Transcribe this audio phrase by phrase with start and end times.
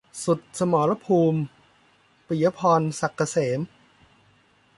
[0.25, 1.39] สุดสมรภูมิ-
[2.27, 3.59] ปิยะพร ศักดิ์เกษม